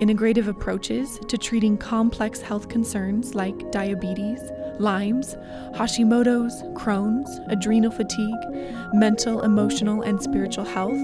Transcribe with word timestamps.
integrative 0.00 0.46
approaches 0.46 1.18
to 1.28 1.38
treating 1.38 1.76
complex 1.76 2.40
health 2.40 2.68
concerns 2.68 3.34
like 3.34 3.70
diabetes, 3.70 4.40
Lyme's, 4.78 5.34
Hashimoto's, 5.74 6.62
Crohn's, 6.74 7.40
adrenal 7.48 7.90
fatigue, 7.90 8.92
mental, 8.92 9.42
emotional, 9.42 10.02
and 10.02 10.22
spiritual 10.22 10.64
health, 10.64 11.00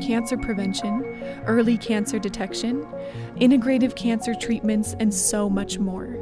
cancer 0.00 0.36
prevention, 0.36 1.04
early 1.46 1.76
cancer 1.76 2.18
detection, 2.18 2.86
integrative 3.36 3.94
cancer 3.94 4.34
treatments, 4.34 4.94
and 4.98 5.12
so 5.12 5.48
much 5.50 5.78
more. 5.78 6.16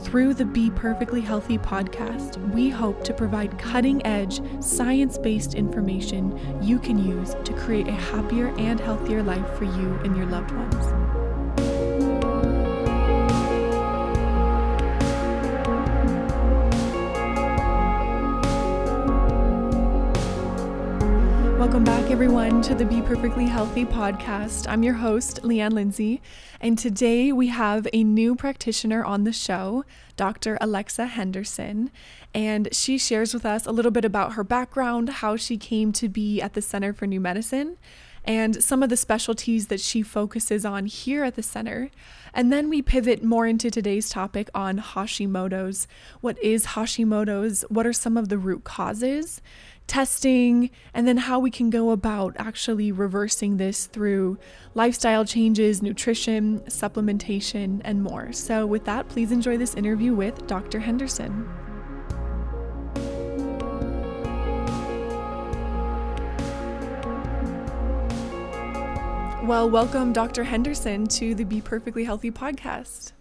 Through 0.00 0.34
the 0.34 0.44
Be 0.44 0.70
Perfectly 0.70 1.20
Healthy 1.20 1.58
podcast, 1.58 2.36
we 2.52 2.68
hope 2.68 3.04
to 3.04 3.14
provide 3.14 3.56
cutting 3.58 4.04
edge, 4.04 4.40
science 4.60 5.16
based 5.16 5.54
information 5.54 6.38
you 6.60 6.78
can 6.78 6.98
use 6.98 7.36
to 7.44 7.52
create 7.52 7.86
a 7.86 7.92
happier 7.92 8.48
and 8.58 8.80
healthier 8.80 9.22
life 9.22 9.48
for 9.56 9.64
you 9.64 10.00
and 10.04 10.16
your 10.16 10.26
loved 10.26 10.50
ones. 10.50 11.21
Welcome 21.72 21.84
back, 21.84 22.10
everyone, 22.10 22.60
to 22.64 22.74
the 22.74 22.84
Be 22.84 23.00
Perfectly 23.00 23.46
Healthy 23.46 23.86
podcast. 23.86 24.66
I'm 24.68 24.82
your 24.82 24.92
host, 24.92 25.40
Leanne 25.40 25.72
Lindsay, 25.72 26.20
and 26.60 26.76
today 26.76 27.32
we 27.32 27.48
have 27.48 27.88
a 27.94 28.04
new 28.04 28.36
practitioner 28.36 29.02
on 29.02 29.24
the 29.24 29.32
show, 29.32 29.86
Dr. 30.14 30.58
Alexa 30.60 31.06
Henderson. 31.06 31.90
And 32.34 32.68
she 32.72 32.98
shares 32.98 33.32
with 33.32 33.46
us 33.46 33.64
a 33.64 33.72
little 33.72 33.90
bit 33.90 34.04
about 34.04 34.34
her 34.34 34.44
background, 34.44 35.08
how 35.08 35.36
she 35.36 35.56
came 35.56 35.92
to 35.92 36.10
be 36.10 36.42
at 36.42 36.52
the 36.52 36.60
Center 36.60 36.92
for 36.92 37.06
New 37.06 37.20
Medicine, 37.20 37.78
and 38.22 38.62
some 38.62 38.82
of 38.82 38.90
the 38.90 38.96
specialties 38.96 39.68
that 39.68 39.80
she 39.80 40.02
focuses 40.02 40.66
on 40.66 40.84
here 40.86 41.24
at 41.24 41.36
the 41.36 41.42
center. 41.42 41.90
And 42.34 42.52
then 42.52 42.68
we 42.68 42.80
pivot 42.82 43.24
more 43.24 43.46
into 43.46 43.70
today's 43.70 44.08
topic 44.08 44.48
on 44.54 44.78
Hashimoto's. 44.78 45.88
What 46.20 46.42
is 46.42 46.66
Hashimoto's? 46.66 47.62
What 47.68 47.86
are 47.86 47.92
some 47.92 48.16
of 48.16 48.28
the 48.28 48.38
root 48.38 48.62
causes? 48.62 49.40
Testing, 49.86 50.70
and 50.94 51.06
then 51.06 51.16
how 51.16 51.38
we 51.38 51.50
can 51.50 51.70
go 51.70 51.90
about 51.90 52.34
actually 52.38 52.92
reversing 52.92 53.56
this 53.56 53.86
through 53.86 54.38
lifestyle 54.74 55.24
changes, 55.24 55.82
nutrition, 55.82 56.60
supplementation, 56.60 57.80
and 57.84 58.02
more. 58.02 58.32
So, 58.32 58.66
with 58.66 58.84
that, 58.84 59.08
please 59.08 59.32
enjoy 59.32 59.58
this 59.58 59.74
interview 59.74 60.14
with 60.14 60.46
Dr. 60.46 60.80
Henderson. 60.80 61.48
Well, 69.44 69.68
welcome, 69.68 70.12
Dr. 70.12 70.44
Henderson, 70.44 71.08
to 71.08 71.34
the 71.34 71.42
Be 71.42 71.60
Perfectly 71.60 72.04
Healthy 72.04 72.30
podcast. 72.30 73.12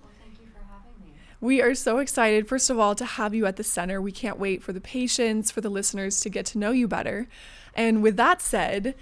We 1.42 1.60
are 1.60 1.74
so 1.74 1.98
excited, 1.98 2.48
first 2.48 2.70
of 2.70 2.78
all, 2.78 2.94
to 2.94 3.04
have 3.04 3.34
you 3.34 3.48
at 3.48 3.56
the 3.56 3.64
center. 3.64 4.00
We 4.00 4.12
can't 4.12 4.38
wait 4.38 4.62
for 4.62 4.74
the 4.74 4.80
patients, 4.80 5.50
for 5.50 5.60
the 5.60 5.72
listeners 5.72 6.20
to 6.22 6.30
get 6.30 6.46
to 6.48 6.60
know 6.60 6.70
you 6.70 6.88
better. 6.88 7.28
And 7.74 8.04
with 8.04 8.16
that 8.18 8.44
said, 8.44 8.94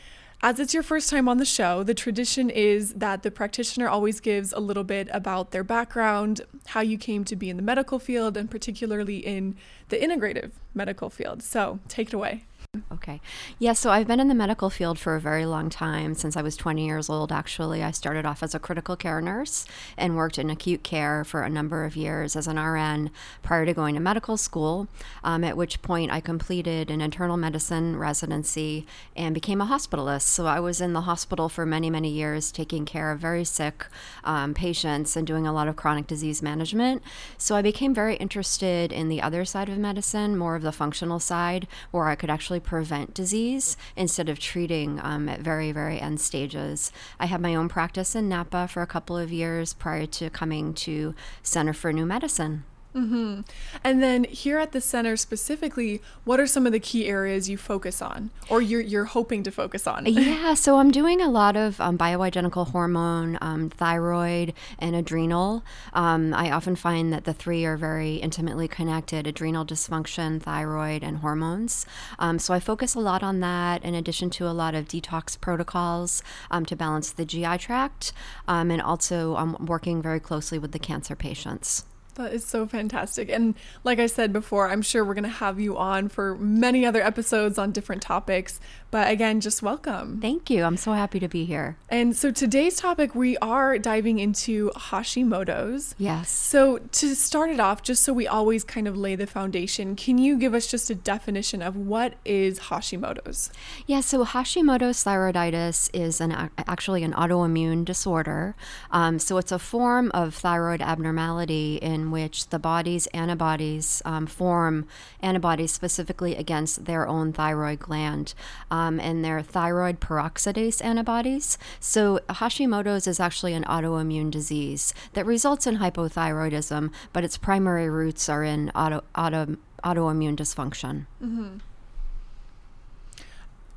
as 0.42 0.58
it's 0.58 0.74
your 0.74 0.84
first 0.84 1.10
time 1.10 1.28
on 1.28 1.38
the 1.38 1.44
show, 1.44 1.84
the 1.84 1.94
tradition 1.94 2.50
is 2.50 2.94
that 2.94 3.24
the 3.24 3.30
practitioner 3.30 3.90
always 3.90 4.22
gives 4.22 4.54
a 4.54 4.60
little 4.60 4.86
bit 4.86 5.10
about 5.12 5.52
their 5.52 5.66
background, 5.66 6.40
how 6.68 6.80
you 6.80 6.98
came 6.98 7.26
to 7.26 7.36
be 7.36 7.50
in 7.50 7.58
the 7.58 7.62
medical 7.62 8.00
field, 8.00 8.38
and 8.38 8.50
particularly 8.50 9.18
in 9.18 9.58
the 9.90 10.00
integrative 10.00 10.52
medical 10.74 11.10
field. 11.10 11.44
So 11.44 11.80
take 11.90 12.08
it 12.08 12.14
away. 12.14 12.46
Okay. 12.92 13.20
Yeah, 13.58 13.74
so 13.74 13.90
I've 13.90 14.06
been 14.06 14.20
in 14.20 14.28
the 14.28 14.36
medical 14.36 14.70
field 14.70 15.00
for 15.00 15.16
a 15.16 15.20
very 15.20 15.44
long 15.44 15.72
time, 15.72 16.14
since 16.14 16.38
I 16.38 16.44
was 16.44 16.56
20 16.56 16.86
years 16.86 17.10
old, 17.10 17.32
actually. 17.32 17.82
I 17.82 17.90
started 17.90 18.28
off 18.28 18.44
as 18.44 18.54
a 18.54 18.60
critical 18.60 18.96
care 18.96 19.22
nurse 19.22 19.66
and 19.98 20.16
worked 20.16 20.38
in 20.38 20.52
acute 20.52 20.84
care 20.84 21.24
for 21.24 21.42
a 21.42 21.50
number 21.50 21.84
of 21.84 21.96
years 21.96 22.36
as 22.36 22.46
an 22.46 22.60
RN 22.60 23.10
prior 23.42 23.66
to 23.66 23.74
going 23.74 23.96
to 23.96 24.00
medical 24.00 24.38
school, 24.38 24.88
um, 25.24 25.44
at 25.44 25.58
which 25.58 25.82
point 25.82 26.12
I 26.12 26.20
completed 26.20 26.92
an 26.92 27.02
internal 27.02 27.38
medicine 27.38 27.98
residency 27.98 28.86
and 29.16 29.34
became 29.34 29.62
a 29.62 29.66
hospitalist. 29.66 30.24
So 30.24 30.46
I 30.46 30.60
was 30.60 30.80
in 30.80 30.94
the 30.94 31.02
hospital 31.02 31.50
for 31.50 31.66
many, 31.66 31.90
many 31.90 32.10
years, 32.10 32.52
taking 32.52 32.86
care 32.86 33.12
of 33.12 33.20
very 33.20 33.46
sick 33.46 33.88
um, 34.24 34.54
patients 34.54 35.18
and 35.18 35.26
doing 35.26 35.48
a 35.48 35.54
lot 35.54 35.68
of 35.68 35.76
chronic 35.76 36.06
disease 36.06 36.44
management. 36.44 37.02
So 37.36 37.56
I 37.56 37.64
became 37.64 37.96
very 37.96 38.16
interested 38.18 38.92
in 38.92 39.10
the 39.10 39.24
other 39.24 39.44
side 39.44 39.70
of 39.70 39.80
medicine, 39.80 40.38
more 40.38 40.56
of 40.56 40.62
the 40.62 40.72
functional 40.72 41.20
side, 41.20 41.68
where 41.90 42.10
I 42.10 42.16
could 42.16 42.30
actually 42.30 42.59
prevent 42.60 43.14
disease 43.14 43.78
instead 43.96 44.30
of 44.30 44.40
treating 44.40 45.00
um, 45.02 45.30
at 45.30 45.40
very, 45.40 45.72
very 45.72 46.00
end 46.00 46.22
stages. 46.22 46.92
I 47.20 47.26
had 47.26 47.42
my 47.42 47.56
own 47.56 47.70
practice 47.70 48.16
in 48.16 48.30
Napa 48.30 48.68
for 48.68 48.82
a 48.82 48.88
couple 48.88 49.18
of 49.18 49.32
years 49.32 49.74
prior 49.74 50.06
to 50.08 50.30
coming 50.30 50.74
to 50.76 51.16
Center 51.44 51.74
for 51.74 51.94
New 51.94 52.06
Medicine. 52.06 52.64
Mm-hmm. 52.96 53.42
And 53.84 54.02
then 54.02 54.24
here 54.24 54.58
at 54.58 54.72
the 54.72 54.82
center 54.82 55.16
specifically, 55.16 56.02
what 56.24 56.40
are 56.40 56.48
some 56.48 56.66
of 56.66 56.72
the 56.72 56.80
key 56.80 57.08
areas 57.08 57.48
you 57.48 57.56
focus 57.56 58.02
on, 58.02 58.32
or 58.50 58.64
you're 58.64 58.82
you're 58.82 59.06
hoping 59.06 59.44
to 59.44 59.52
focus 59.52 59.86
on? 59.86 60.06
yeah, 60.08 60.56
so 60.56 60.80
I'm 60.80 60.90
doing 60.90 61.22
a 61.22 61.30
lot 61.30 61.56
of 61.56 61.80
um, 61.80 62.00
bioidentical 62.00 62.70
hormone, 62.72 63.38
um, 63.42 63.70
thyroid, 63.70 64.54
and 64.80 64.96
adrenal. 64.96 65.64
Um, 65.94 66.34
I 66.34 66.50
often 66.50 66.76
find 66.76 67.14
that 67.14 67.26
the 67.26 67.34
three 67.34 67.64
are 67.64 67.78
very 67.78 68.16
intimately 68.16 68.68
connected: 68.68 69.28
adrenal 69.28 69.66
dysfunction, 69.66 70.42
thyroid, 70.42 71.04
and 71.04 71.18
hormones. 71.18 71.86
Um, 72.18 72.40
so 72.40 72.56
I 72.56 72.60
focus 72.60 72.96
a 72.96 73.00
lot 73.00 73.22
on 73.22 73.40
that, 73.42 73.84
in 73.84 73.94
addition 73.94 74.32
to 74.32 74.48
a 74.48 74.52
lot 74.52 74.74
of 74.74 74.88
detox 74.88 75.40
protocols 75.40 76.24
um, 76.50 76.66
to 76.66 76.76
balance 76.76 77.12
the 77.12 77.26
GI 77.26 77.60
tract, 77.60 78.14
um, 78.48 78.72
and 78.72 78.82
also 78.82 79.36
I'm 79.36 79.64
working 79.68 80.02
very 80.02 80.20
closely 80.20 80.58
with 80.58 80.72
the 80.72 80.80
cancer 80.80 81.16
patients. 81.16 81.86
That 82.20 82.34
is 82.34 82.46
so 82.46 82.68
fantastic. 82.68 83.30
And 83.30 83.56
like 83.86 83.98
I 83.98 84.08
said 84.08 84.34
before, 84.34 84.70
I'm 84.70 84.82
sure 84.82 85.06
we're 85.06 85.14
going 85.14 85.24
to 85.24 85.30
have 85.30 85.58
you 85.58 85.78
on 85.78 86.10
for 86.10 86.36
many 86.36 86.86
other 86.86 87.02
episodes 87.02 87.58
on 87.58 87.72
different 87.72 88.02
topics. 88.02 88.60
But 88.92 89.12
again, 89.12 89.40
just 89.40 89.62
welcome. 89.62 90.20
Thank 90.20 90.50
you. 90.50 90.64
I'm 90.64 90.78
so 90.78 90.94
happy 90.94 91.20
to 91.20 91.28
be 91.28 91.46
here. 91.46 91.78
And 91.90 92.16
so 92.16 92.32
today's 92.32 92.78
topic, 92.78 93.14
we 93.14 93.38
are 93.38 93.78
diving 93.78 94.18
into 94.18 94.72
Hashimoto's. 94.72 95.94
Yes. 96.00 96.32
So 96.32 96.80
to 96.80 97.16
start 97.16 97.52
it 97.52 97.60
off, 97.60 97.84
just 97.84 98.04
so 98.04 98.14
we 98.14 98.28
always 98.28 98.64
kind 98.64 98.88
of 98.88 98.98
lay 98.98 99.16
the 99.16 99.28
foundation, 99.28 99.96
can 99.96 100.18
you 100.18 100.38
give 100.38 100.56
us 100.56 100.66
just 100.66 100.90
a 100.90 100.96
definition 100.96 101.62
of 101.62 101.76
what 101.76 102.16
is 102.26 102.60
Hashimoto's? 102.60 103.52
Yeah, 103.86 104.00
so 104.00 104.26
Hashimoto's 104.26 105.04
thyroiditis 105.04 105.92
is 105.94 106.20
an 106.20 106.50
actually 106.58 107.04
an 107.04 107.14
autoimmune 107.14 107.86
disorder. 107.86 108.56
Um, 108.90 109.20
so 109.20 109.38
it's 109.38 109.52
a 109.52 109.60
form 109.60 110.10
of 110.16 110.34
thyroid 110.34 110.82
abnormality 110.82 111.76
in 111.76 112.10
which 112.10 112.50
the 112.50 112.58
body's 112.58 113.06
antibodies 113.08 114.02
um, 114.04 114.26
form 114.26 114.88
antibodies 115.22 115.72
specifically 115.72 116.36
against 116.36 116.86
their 116.86 117.08
own 117.08 117.34
thyroid 117.34 117.78
gland. 117.78 118.34
Um, 118.72 118.79
um, 118.80 119.00
and 119.00 119.26
they're 119.26 119.42
thyroid 119.42 120.00
peroxidase 120.00 120.84
antibodies. 120.84 121.58
So, 121.80 122.20
Hashimoto's 122.30 123.08
is 123.08 123.20
actually 123.20 123.54
an 123.54 123.66
autoimmune 123.66 124.32
disease 124.32 124.94
that 125.14 125.26
results 125.26 125.68
in 125.68 125.78
hypothyroidism, 125.78 126.92
but 127.12 127.24
its 127.26 127.38
primary 127.38 127.90
roots 127.90 128.30
are 128.30 128.44
in 128.44 128.70
auto, 128.72 129.04
auto, 129.16 129.58
autoimmune 129.84 130.38
dysfunction. 130.38 131.08
Mm-hmm. 131.22 131.58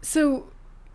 So, 0.02 0.46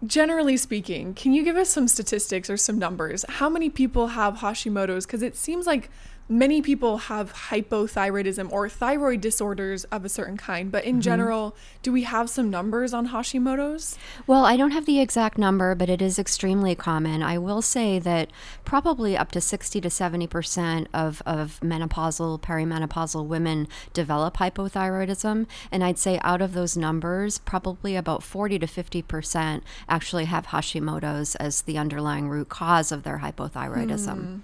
generally 0.05 0.55
speaking, 0.55 1.13
can 1.13 1.33
you 1.33 1.43
give 1.43 1.57
us 1.57 1.69
some 1.69 1.89
statistics 1.89 2.49
or 2.49 2.55
some 2.55 2.79
numbers? 2.79 3.25
How 3.27 3.49
many 3.49 3.69
people 3.69 4.07
have 4.07 4.35
Hashimoto's? 4.35 5.05
Because 5.05 5.21
it 5.21 5.35
seems 5.35 5.67
like 5.67 5.89
many 6.29 6.61
people 6.61 6.97
have 6.97 7.33
hypothyroidism 7.33 8.51
or 8.51 8.67
thyroid 8.67 9.21
disorders 9.21 9.83
of 9.85 10.03
a 10.03 10.09
certain 10.09 10.37
kind, 10.37 10.71
but 10.71 10.83
in 10.83 10.95
mm-hmm. 10.95 11.01
general, 11.01 11.55
do 11.83 11.91
we 11.91 12.03
have 12.03 12.29
some 12.29 12.49
numbers 12.49 12.93
on 12.93 13.09
Hashimoto's? 13.09 13.97
Well, 14.25 14.45
I 14.45 14.57
don't 14.57 14.71
have 14.71 14.85
the 14.85 14.99
exact 14.99 15.37
number, 15.37 15.75
but 15.75 15.89
it 15.89 16.01
is 16.01 16.19
extremely 16.19 16.75
common. 16.75 17.23
I 17.23 17.37
will 17.37 17.61
say 17.61 17.99
that 17.99 18.29
probably 18.65 19.15
up 19.15 19.31
to 19.31 19.41
60 19.41 19.81
to 19.81 19.89
70% 19.89 20.87
of, 20.93 21.21
of 21.25 21.59
menopausal, 21.63 22.41
perimenopausal 22.41 23.25
women 23.25 23.67
develop 23.93 24.37
hypothyroidism. 24.37 25.47
And 25.71 25.83
I'd 25.83 25.97
say 25.97 26.19
out 26.23 26.41
of 26.41 26.53
those 26.53 26.75
numbers, 26.75 27.37
probably 27.37 27.95
about 27.95 28.23
40 28.23 28.59
to 28.59 28.67
50% 28.67 29.61
actually 29.87 30.25
have 30.25 30.47
Hashimoto's 30.47 31.35
as 31.35 31.61
the 31.61 31.77
underlying 31.77 32.27
root 32.27 32.49
cause 32.49 32.91
of 32.91 33.03
their 33.03 33.19
hypothyroidism. 33.19 34.17
Hmm. 34.17 34.37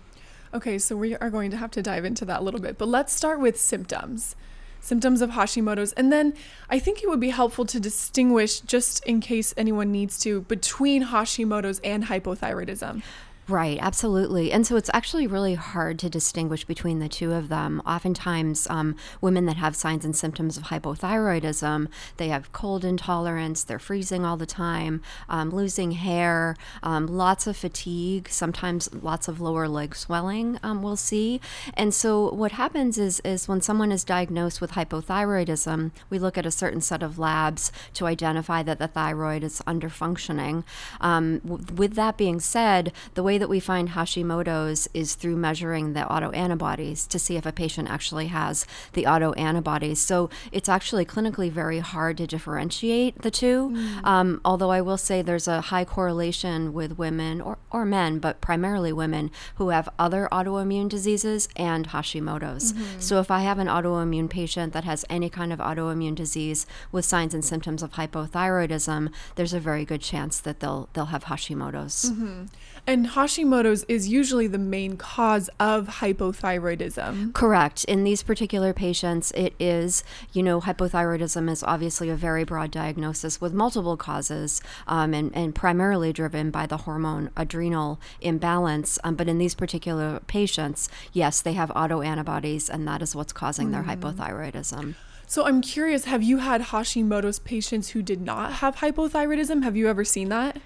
Okay, 0.54 0.78
so 0.78 0.96
we 0.96 1.16
are 1.16 1.32
going 1.32 1.50
to 1.50 1.58
have 1.58 1.72
to 1.72 1.82
dive 1.82 2.06
into 2.06 2.26
that 2.26 2.42
a 2.42 2.44
little 2.44 2.60
bit, 2.60 2.78
but 2.78 2.88
let's 2.88 3.12
start 3.12 3.40
with 3.40 3.60
symptoms. 3.60 4.36
Symptoms 4.82 5.22
of 5.22 5.32
Hashimoto's. 5.32 5.94
And 5.94 6.12
then 6.12 6.36
I 6.70 6.78
think 6.78 7.02
it 7.02 7.10
would 7.10 7.20
be 7.20 7.32
helpful 7.32 7.66
to 7.66 7.80
distinguish, 7.80 8.60
just 8.60 9.04
in 9.06 9.20
case 9.20 9.56
anyone 9.58 9.92
needs 9.92 10.20
to, 10.20 10.42
between 10.42 11.06
Hashimoto's 11.06 11.80
and 11.84 12.04
hypothyroidism. 12.04 13.02
Right, 13.50 13.78
absolutely. 13.82 14.54
And 14.54 14.66
so 14.66 14.78
it's 14.78 14.90
actually 14.94 15.28
really 15.28 15.56
hard 15.56 16.00
to 16.00 16.10
distinguish 16.10 16.64
between 16.64 17.00
the 17.00 17.10
two 17.10 17.34
of 17.34 17.50
them. 17.50 17.82
Oftentimes, 17.86 18.68
um, 18.70 18.96
women 19.20 19.46
that 19.48 19.58
have 19.58 19.76
signs 19.76 20.06
and 20.06 20.16
symptoms 20.16 20.56
of 20.56 20.64
hypothyroidism, 20.66 21.90
they 22.16 22.30
have 22.30 22.54
cold 22.54 22.86
intolerance, 22.86 23.66
they're 23.66 23.80
freezing 23.80 24.24
all 24.24 24.38
the 24.38 24.46
time, 24.46 25.02
um, 25.28 25.50
losing 25.50 25.92
hair, 25.92 26.56
um, 26.84 27.06
lots 27.06 27.46
of 27.46 27.58
fatigue, 27.58 28.30
sometimes 28.30 28.90
lots 28.94 29.28
of 29.28 29.42
lower 29.42 29.68
leg 29.68 29.94
swelling, 29.94 30.58
um, 30.64 30.82
we'll 30.82 30.96
see. 30.96 31.42
And 31.74 31.94
so 31.94 32.34
what 32.34 32.54
happens 32.54 32.98
is, 32.98 33.20
is 33.26 33.50
when 33.50 33.60
someone 33.60 33.92
is 33.92 34.06
diagnosed 34.06 34.62
with 34.62 34.72
hypothyroidism, 34.72 35.92
we 36.10 36.18
look 36.18 36.38
at 36.38 36.46
a 36.46 36.52
certain 36.52 36.80
set 36.80 37.04
of 37.04 37.20
labs 37.20 37.74
to 37.96 38.06
identify 38.06 38.64
that 38.64 38.80
the 38.80 38.88
thyroid 38.88 39.44
is 39.44 39.62
under 39.68 39.90
functioning. 39.90 40.64
Um, 41.02 41.42
with 41.44 41.96
that 41.96 42.16
being 42.16 42.40
said, 42.40 42.94
the 43.16 43.24
way 43.24 43.33
way 43.34 43.40
that 43.40 43.50
we 43.50 43.60
find 43.60 43.90
Hashimoto's 43.90 44.88
is 44.94 45.16
through 45.16 45.38
measuring 45.38 45.94
the 45.94 46.02
autoantibodies 46.02 47.08
to 47.08 47.18
see 47.18 47.36
if 47.36 47.48
a 47.48 47.52
patient 47.52 47.90
actually 47.90 48.28
has 48.28 48.68
the 48.94 49.06
autoantibodies. 49.06 49.98
So 49.98 50.30
it's 50.52 50.70
actually 50.70 51.04
clinically 51.04 51.50
very 51.50 51.80
hard 51.80 52.18
to 52.18 52.28
differentiate 52.28 53.24
the 53.24 53.32
two. 53.32 53.72
Mm. 53.72 54.06
Um, 54.06 54.42
although 54.46 54.70
I 54.70 54.82
will 54.82 55.00
say 55.00 55.24
there's 55.24 55.48
a 55.48 55.62
high 55.62 55.84
correlation 55.84 56.74
with 56.74 57.00
women 57.00 57.42
or, 57.42 57.58
or 57.72 57.86
men, 57.86 58.20
but 58.20 58.40
primarily 58.40 58.94
women 58.94 59.32
who 59.56 59.70
have 59.70 59.90
other 59.98 60.30
autoimmune 60.32 60.88
diseases 60.88 61.50
and 61.56 61.88
Hashimoto's. 61.88 62.74
Mm-hmm. 62.74 63.00
So 63.00 63.20
if 63.20 63.32
I 63.32 63.40
have 63.40 63.58
an 63.58 63.68
autoimmune 63.68 64.30
patient 64.30 64.74
that 64.74 64.84
has 64.84 65.06
any 65.10 65.30
kind 65.32 65.52
of 65.52 65.58
autoimmune 65.58 66.14
disease 66.14 66.68
with 66.92 67.04
signs 67.04 67.34
and 67.34 67.44
symptoms 67.44 67.82
of 67.82 67.94
hypothyroidism, 67.94 69.12
there's 69.36 69.54
a 69.54 69.60
very 69.60 69.86
good 69.86 70.02
chance 70.02 70.40
that 70.40 70.60
they'll 70.60 70.88
they'll 70.94 71.14
have 71.16 71.26
Hashimoto's. 71.26 72.12
Mm-hmm. 72.12 72.44
And 72.86 73.08
Hashimoto's 73.08 73.86
is 73.88 74.10
usually 74.10 74.46
the 74.48 74.58
main 74.58 74.98
cause 74.98 75.50
of 75.58 75.88
hypothyroidism. 75.88 77.34
Correct. 77.34 77.86
In 77.86 78.04
these 78.04 78.24
particular 78.24 78.74
patients, 78.74 79.32
it 79.32 79.54
is, 79.58 80.04
you 80.34 80.44
know, 80.44 80.60
hypothyroidism 80.60 81.50
is 81.50 81.64
obviously 81.64 82.10
a 82.10 82.16
very 82.16 82.44
broad 82.44 82.72
diagnosis 82.72 83.40
with 83.40 83.54
multiple 83.54 83.96
causes 83.96 84.62
um, 84.86 85.14
and, 85.14 85.34
and 85.34 85.56
primarily 85.56 86.12
driven 86.12 86.52
by 86.52 86.66
the 86.66 86.78
hormone 86.78 87.30
adrenal 87.38 88.02
imbalance. 88.20 89.00
Um, 89.06 89.16
but 89.16 89.30
in 89.30 89.38
these 89.38 89.56
particular 89.56 90.20
patients, 90.28 90.90
yes, 91.14 91.40
they 91.40 91.54
have 91.54 91.70
autoantibodies, 91.70 92.70
and 92.70 92.86
that 92.86 93.02
is 93.02 93.16
what's 93.16 93.32
causing 93.32 93.70
mm. 93.70 93.72
their 93.72 93.84
hypothyroidism. 93.84 94.96
So 95.26 95.46
I'm 95.46 95.62
curious, 95.62 96.04
have 96.04 96.22
you 96.22 96.40
had 96.40 96.62
Hashimoto's 96.62 97.40
patients 97.40 97.92
who 97.92 98.02
did 98.02 98.22
not 98.22 98.54
have 98.56 98.76
hypothyroidism? 98.76 99.64
Have 99.64 99.78
you 99.78 99.88
ever 99.88 100.04
seen 100.04 100.28
that? 100.30 100.58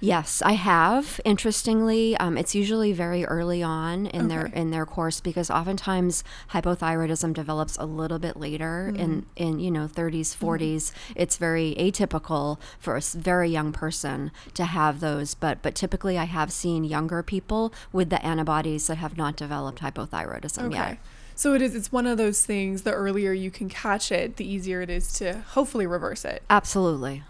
Yes, 0.00 0.42
I 0.42 0.52
have. 0.52 1.20
Interestingly, 1.24 2.16
um, 2.18 2.36
it's 2.36 2.54
usually 2.54 2.92
very 2.92 3.24
early 3.24 3.62
on 3.62 4.06
in 4.06 4.26
okay. 4.26 4.28
their 4.28 4.46
in 4.46 4.70
their 4.70 4.84
course 4.84 5.20
because 5.20 5.50
oftentimes 5.50 6.22
hypothyroidism 6.50 7.32
develops 7.32 7.78
a 7.78 7.86
little 7.86 8.18
bit 8.18 8.36
later 8.36 8.92
mm. 8.94 8.98
in 8.98 9.26
in 9.36 9.58
you 9.58 9.70
know 9.70 9.88
30s, 9.88 10.36
40s. 10.36 10.58
Mm. 10.58 10.92
It's 11.16 11.38
very 11.38 11.74
atypical 11.78 12.58
for 12.78 12.96
a 12.96 13.00
very 13.00 13.48
young 13.48 13.72
person 13.72 14.32
to 14.52 14.66
have 14.66 15.00
those, 15.00 15.34
but 15.34 15.62
but 15.62 15.74
typically 15.74 16.18
I 16.18 16.24
have 16.24 16.52
seen 16.52 16.84
younger 16.84 17.22
people 17.22 17.72
with 17.90 18.10
the 18.10 18.24
antibodies 18.24 18.88
that 18.88 18.96
have 18.96 19.16
not 19.16 19.34
developed 19.36 19.80
hypothyroidism 19.80 20.66
okay. 20.66 20.74
yet. 20.74 20.98
So 21.36 21.52
it 21.52 21.60
is 21.60 21.74
it's 21.74 21.92
one 21.92 22.06
of 22.06 22.16
those 22.16 22.46
things 22.46 22.82
the 22.82 22.92
earlier 22.92 23.30
you 23.30 23.50
can 23.50 23.68
catch 23.68 24.10
it, 24.10 24.36
the 24.36 24.50
easier 24.50 24.80
it 24.80 24.88
is 24.88 25.12
to 25.14 25.34
hopefully 25.50 25.86
reverse 25.86 26.24
it. 26.24 26.42
Absolutely. 26.48 27.22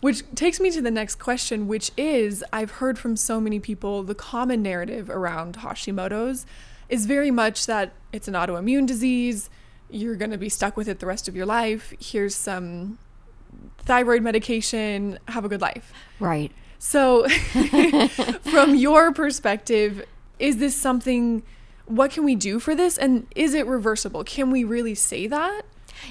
Which 0.00 0.24
takes 0.34 0.58
me 0.58 0.72
to 0.72 0.82
the 0.82 0.90
next 0.90 1.14
question, 1.20 1.68
which 1.68 1.92
is 1.96 2.42
I've 2.52 2.72
heard 2.72 2.98
from 2.98 3.16
so 3.16 3.40
many 3.40 3.60
people 3.60 4.02
the 4.02 4.14
common 4.14 4.60
narrative 4.60 5.08
around 5.08 5.58
Hashimoto's 5.58 6.46
is 6.88 7.06
very 7.06 7.30
much 7.30 7.66
that 7.66 7.92
it's 8.12 8.26
an 8.26 8.34
autoimmune 8.34 8.88
disease. 8.88 9.48
You're 9.88 10.16
going 10.16 10.32
to 10.32 10.38
be 10.38 10.48
stuck 10.48 10.76
with 10.76 10.88
it 10.88 10.98
the 10.98 11.06
rest 11.06 11.28
of 11.28 11.36
your 11.36 11.46
life. 11.46 11.94
Here's 12.00 12.34
some 12.34 12.98
thyroid 13.78 14.22
medication. 14.22 15.20
Have 15.28 15.44
a 15.44 15.48
good 15.48 15.60
life. 15.60 15.92
Right. 16.18 16.50
So, 16.80 17.28
from 18.40 18.74
your 18.74 19.12
perspective, 19.12 20.04
is 20.40 20.56
this 20.56 20.74
something? 20.74 21.44
What 21.86 22.10
can 22.10 22.24
we 22.24 22.34
do 22.34 22.58
for 22.58 22.74
this? 22.74 22.96
And 22.96 23.26
is 23.34 23.54
it 23.54 23.66
reversible? 23.66 24.24
Can 24.24 24.50
we 24.50 24.64
really 24.64 24.94
say 24.94 25.26
that? 25.26 25.62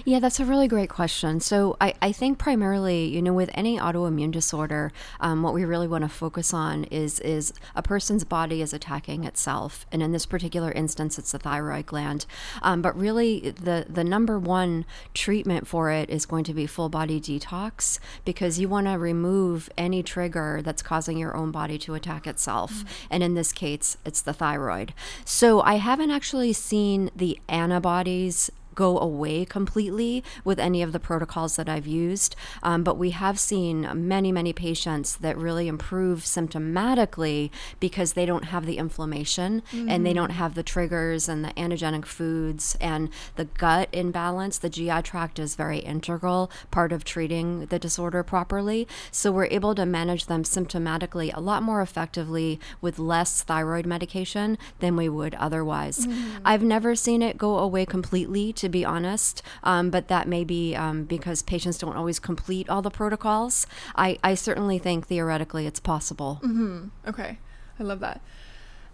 Yeah, 0.05 0.19
that's 0.19 0.39
a 0.39 0.45
really 0.45 0.67
great 0.67 0.89
question. 0.89 1.39
So 1.39 1.77
I, 1.79 1.93
I 2.01 2.11
think 2.11 2.37
primarily, 2.37 3.05
you 3.05 3.21
know, 3.21 3.33
with 3.33 3.49
any 3.53 3.77
autoimmune 3.77 4.31
disorder, 4.31 4.91
um, 5.19 5.43
what 5.43 5.53
we 5.53 5.65
really 5.65 5.87
want 5.87 6.03
to 6.03 6.09
focus 6.09 6.53
on 6.53 6.85
is 6.85 7.19
is 7.21 7.53
a 7.75 7.81
person's 7.81 8.23
body 8.23 8.61
is 8.61 8.73
attacking 8.73 9.23
itself, 9.23 9.85
and 9.91 10.01
in 10.03 10.11
this 10.11 10.25
particular 10.25 10.71
instance, 10.71 11.17
it's 11.17 11.31
the 11.31 11.39
thyroid 11.39 11.85
gland. 11.85 12.25
Um, 12.61 12.81
but 12.81 12.97
really, 12.97 13.51
the 13.51 13.85
the 13.89 14.03
number 14.03 14.39
one 14.39 14.85
treatment 15.13 15.67
for 15.67 15.91
it 15.91 16.09
is 16.09 16.25
going 16.25 16.43
to 16.45 16.53
be 16.53 16.65
full 16.67 16.89
body 16.89 17.19
detox 17.19 17.99
because 18.25 18.59
you 18.59 18.67
want 18.69 18.87
to 18.87 18.97
remove 18.97 19.69
any 19.77 20.03
trigger 20.03 20.61
that's 20.63 20.81
causing 20.81 21.17
your 21.17 21.35
own 21.35 21.51
body 21.51 21.77
to 21.79 21.93
attack 21.93 22.27
itself, 22.27 22.71
mm-hmm. 22.73 23.07
and 23.11 23.23
in 23.23 23.33
this 23.35 23.51
case, 23.51 23.97
it's 24.05 24.21
the 24.21 24.33
thyroid. 24.33 24.93
So 25.25 25.61
I 25.61 25.75
haven't 25.75 26.11
actually 26.11 26.53
seen 26.53 27.09
the 27.15 27.39
antibodies 27.47 28.49
go 28.75 28.99
away 28.99 29.45
completely 29.45 30.23
with 30.43 30.59
any 30.59 30.81
of 30.81 30.91
the 30.91 30.99
protocols 30.99 31.55
that 31.55 31.69
I've 31.69 31.87
used. 31.87 32.35
Um, 32.61 32.83
but 32.83 32.97
we 32.97 33.11
have 33.11 33.39
seen 33.39 33.87
many, 34.07 34.31
many 34.31 34.53
patients 34.53 35.17
that 35.17 35.37
really 35.37 35.67
improve 35.67 36.19
symptomatically 36.21 37.49
because 37.79 38.13
they 38.13 38.25
don't 38.25 38.45
have 38.45 38.65
the 38.65 38.77
inflammation 38.77 39.61
mm-hmm. 39.71 39.89
and 39.89 40.05
they 40.05 40.11
mm-hmm. 40.11 40.17
don't 40.17 40.31
have 40.31 40.55
the 40.55 40.63
triggers 40.63 41.27
and 41.29 41.43
the 41.43 41.49
antigenic 41.49 42.05
foods 42.05 42.77
and 42.79 43.09
the 43.35 43.45
gut 43.45 43.89
imbalance. 43.91 44.57
The 44.57 44.69
GI 44.69 45.01
tract 45.03 45.39
is 45.39 45.55
very 45.55 45.79
integral 45.79 46.51
part 46.71 46.91
of 46.91 47.03
treating 47.03 47.65
the 47.67 47.79
disorder 47.79 48.23
properly. 48.23 48.87
So 49.11 49.31
we're 49.31 49.45
able 49.45 49.75
to 49.75 49.85
manage 49.85 50.25
them 50.25 50.43
symptomatically 50.43 51.35
a 51.35 51.39
lot 51.39 51.63
more 51.63 51.81
effectively 51.81 52.59
with 52.81 52.99
less 52.99 53.43
thyroid 53.43 53.85
medication 53.85 54.57
than 54.79 54.95
we 54.95 55.09
would 55.09 55.35
otherwise. 55.35 56.05
Mm-hmm. 56.05 56.39
I've 56.45 56.63
never 56.63 56.95
seen 56.95 57.21
it 57.21 57.37
go 57.37 57.57
away 57.57 57.85
completely 57.85 58.53
to 58.63 58.69
be 58.69 58.85
honest. 58.85 59.43
Um, 59.61 59.89
but 59.89 60.07
that 60.07 60.25
may 60.25 60.45
be 60.45 60.73
um, 60.73 61.03
because 61.03 61.41
patients 61.41 61.77
don't 61.77 61.97
always 61.97 62.17
complete 62.17 62.69
all 62.69 62.81
the 62.81 62.89
protocols. 62.89 63.67
I, 63.93 64.17
I 64.23 64.35
certainly 64.35 64.79
think 64.79 65.07
theoretically 65.07 65.67
it's 65.67 65.81
possible. 65.81 66.39
Mm-hmm. 66.41 66.87
Okay. 67.05 67.39
I 67.77 67.83
love 67.83 67.99
that. 67.99 68.21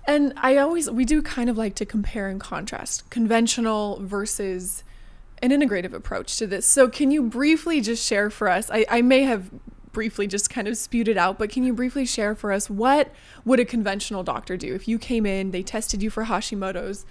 And 0.08 0.34
I 0.38 0.58
always, 0.58 0.90
we 0.90 1.06
do 1.06 1.22
kind 1.22 1.52
of 1.52 1.58
like 1.58 1.76
to 1.76 1.86
compare 1.86 2.30
and 2.30 2.42
contrast 2.42 3.08
conventional 3.12 4.00
versus 4.02 4.84
an 5.44 5.52
integrative 5.52 5.94
approach 5.94 6.36
to 6.38 6.48
this. 6.48 6.66
So, 6.66 6.90
can 6.90 7.12
you 7.12 7.22
briefly 7.22 7.80
just 7.80 8.04
share 8.04 8.32
for 8.32 8.50
us? 8.50 8.72
I, 8.72 8.86
I 8.90 9.04
may 9.04 9.22
have 9.22 9.52
briefly 9.92 10.26
just 10.26 10.50
kind 10.50 10.68
of 10.68 10.78
spewed 10.78 11.08
it 11.08 11.18
out, 11.18 11.38
but 11.38 11.52
can 11.52 11.64
you 11.64 11.74
briefly 11.74 12.06
share 12.08 12.34
for 12.34 12.52
us 12.52 12.72
what 12.72 13.14
would 13.46 13.60
a 13.60 13.66
conventional 13.66 14.24
doctor 14.24 14.58
do 14.58 14.74
if 14.74 14.88
you 14.88 14.98
came 14.98 15.28
in, 15.28 15.52
they 15.52 15.62
tested 15.62 16.02
you 16.02 16.10
for 16.10 16.26
Hashimoto's? 16.26 17.06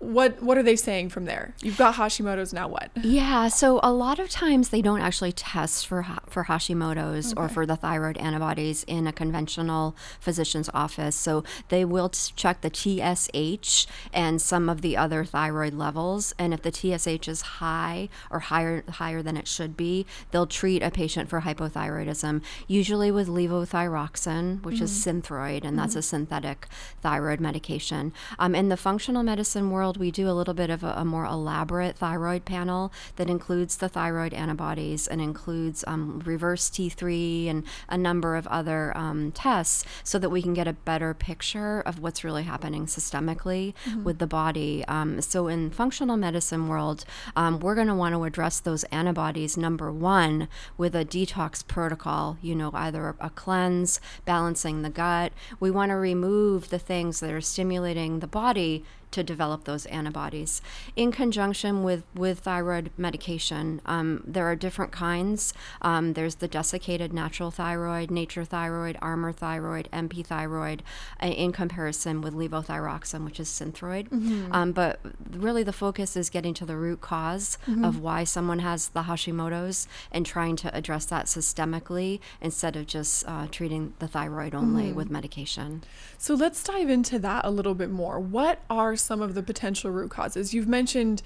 What 0.00 0.42
what 0.42 0.56
are 0.56 0.62
they 0.62 0.76
saying 0.76 1.10
from 1.10 1.26
there? 1.26 1.54
You've 1.62 1.76
got 1.76 1.94
Hashimoto's 1.94 2.54
now 2.54 2.66
what? 2.68 2.90
Yeah, 3.02 3.48
so 3.48 3.80
a 3.82 3.92
lot 3.92 4.18
of 4.18 4.30
times 4.30 4.70
they 4.70 4.80
don't 4.80 5.02
actually 5.02 5.32
test 5.32 5.86
for 5.86 6.06
for 6.26 6.44
Hashimoto's 6.44 7.32
okay. 7.32 7.40
or 7.40 7.48
for 7.50 7.66
the 7.66 7.76
thyroid 7.76 8.16
antibodies 8.16 8.82
in 8.84 9.06
a 9.06 9.12
conventional 9.12 9.94
physician's 10.18 10.70
office. 10.72 11.14
So 11.14 11.44
they 11.68 11.84
will 11.84 12.08
check 12.08 12.62
the 12.62 12.70
TSH 12.70 13.86
and 14.12 14.40
some 14.40 14.70
of 14.70 14.80
the 14.80 14.96
other 14.96 15.22
thyroid 15.22 15.74
levels, 15.74 16.34
and 16.38 16.54
if 16.54 16.62
the 16.62 16.72
TSH 16.72 17.28
is 17.28 17.42
high 17.42 18.08
or 18.30 18.38
higher 18.38 18.82
higher 18.88 19.22
than 19.22 19.36
it 19.36 19.46
should 19.46 19.76
be, 19.76 20.06
they'll 20.30 20.46
treat 20.46 20.82
a 20.82 20.90
patient 20.90 21.28
for 21.28 21.42
hypothyroidism, 21.42 22.42
usually 22.66 23.10
with 23.10 23.28
levothyroxine, 23.28 24.62
which 24.62 24.76
mm-hmm. 24.76 24.84
is 24.84 24.90
Synthroid, 24.92 25.56
and 25.56 25.62
mm-hmm. 25.62 25.76
that's 25.76 25.94
a 25.94 26.02
synthetic 26.02 26.68
thyroid 27.02 27.38
medication. 27.38 28.14
Um, 28.38 28.54
in 28.54 28.70
the 28.70 28.78
functional 28.78 29.22
medicine 29.22 29.70
world 29.70 29.89
world, 29.90 29.98
we 29.98 30.12
do 30.12 30.30
a 30.30 30.38
little 30.38 30.54
bit 30.54 30.70
of 30.70 30.84
a, 30.84 30.94
a 30.98 31.04
more 31.04 31.24
elaborate 31.24 31.96
thyroid 31.96 32.44
panel 32.44 32.92
that 33.16 33.28
includes 33.28 33.78
the 33.78 33.88
thyroid 33.88 34.32
antibodies 34.32 35.08
and 35.08 35.20
includes 35.20 35.82
um, 35.88 36.22
reverse 36.24 36.70
T3 36.70 37.48
and 37.48 37.64
a 37.88 37.98
number 37.98 38.36
of 38.36 38.46
other 38.46 38.96
um, 38.96 39.32
tests 39.32 39.84
so 40.04 40.16
that 40.20 40.30
we 40.30 40.42
can 40.42 40.54
get 40.54 40.68
a 40.68 40.72
better 40.72 41.12
picture 41.12 41.80
of 41.80 41.98
what's 41.98 42.22
really 42.22 42.44
happening 42.44 42.86
systemically 42.86 43.74
mm-hmm. 43.84 44.04
with 44.04 44.18
the 44.18 44.28
body. 44.28 44.84
Um, 44.86 45.20
so 45.20 45.48
in 45.48 45.70
functional 45.70 46.16
medicine 46.16 46.68
world, 46.68 47.04
um, 47.34 47.58
we're 47.58 47.74
going 47.74 47.88
to 47.88 47.94
want 47.94 48.14
to 48.14 48.22
address 48.22 48.60
those 48.60 48.84
antibodies 48.84 49.56
number 49.56 49.90
one 49.90 50.46
with 50.78 50.94
a 50.94 51.04
detox 51.04 51.66
protocol. 51.66 52.38
You 52.40 52.54
know, 52.54 52.70
either 52.74 53.16
a 53.18 53.30
cleanse, 53.30 54.00
balancing 54.24 54.82
the 54.82 54.90
gut. 54.90 55.32
We 55.58 55.72
want 55.72 55.90
to 55.90 55.96
remove 55.96 56.68
the 56.68 56.78
things 56.78 57.18
that 57.20 57.32
are 57.32 57.40
stimulating 57.40 58.20
the 58.20 58.28
body 58.28 58.84
to 59.10 59.22
develop 59.22 59.64
those 59.64 59.86
antibodies 59.86 60.62
in 60.96 61.12
conjunction 61.12 61.82
with, 61.82 62.04
with 62.14 62.40
thyroid 62.40 62.90
medication. 62.96 63.80
Um, 63.86 64.22
there 64.26 64.46
are 64.46 64.56
different 64.56 64.92
kinds. 64.92 65.52
Um, 65.82 66.14
there's 66.14 66.36
the 66.36 66.48
desiccated 66.48 67.12
natural 67.12 67.50
thyroid, 67.50 68.10
nature 68.10 68.44
thyroid, 68.44 68.96
Armour 69.02 69.32
thyroid, 69.32 69.88
NP 69.92 70.26
thyroid, 70.26 70.82
uh, 71.22 71.26
in 71.26 71.52
comparison 71.52 72.20
with 72.20 72.34
levothyroxine, 72.34 73.24
which 73.24 73.40
is 73.40 73.48
synthroid. 73.48 74.08
Mm-hmm. 74.08 74.52
Um, 74.52 74.72
but 74.72 75.00
really, 75.30 75.62
the 75.62 75.72
focus 75.72 76.16
is 76.16 76.30
getting 76.30 76.54
to 76.54 76.64
the 76.64 76.76
root 76.76 77.00
because 77.00 77.58
mm-hmm. 77.66 77.84
of 77.84 78.00
why 78.00 78.24
someone 78.24 78.60
has 78.60 78.90
the 78.90 79.02
Hashimoto's 79.02 79.88
and 80.12 80.24
trying 80.24 80.56
to 80.56 80.74
address 80.76 81.06
that 81.06 81.26
systemically 81.26 82.20
instead 82.40 82.76
of 82.76 82.86
just 82.86 83.24
uh, 83.26 83.46
treating 83.50 83.94
the 83.98 84.08
thyroid 84.08 84.54
only 84.54 84.88
mm-hmm. 84.88 84.96
with 84.96 85.10
medication. 85.10 85.82
So 86.18 86.34
let's 86.34 86.62
dive 86.62 86.90
into 86.90 87.18
that 87.20 87.44
a 87.44 87.50
little 87.50 87.74
bit 87.74 87.90
more. 87.90 88.20
What 88.20 88.60
are 88.68 88.96
some 89.00 89.22
of 89.22 89.34
the 89.34 89.42
potential 89.42 89.90
root 89.90 90.10
causes? 90.10 90.54
You've 90.54 90.68
mentioned 90.68 91.22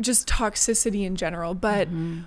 just 0.00 0.28
toxicity 0.28 1.04
in 1.04 1.16
general, 1.16 1.54
but 1.54 1.88
mm-hmm 1.88 2.20